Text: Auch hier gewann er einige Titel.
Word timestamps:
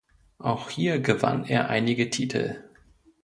Auch 0.39 0.71
hier 0.71 0.99
gewann 0.99 1.45
er 1.45 1.69
einige 1.69 2.09
Titel. 2.09 2.63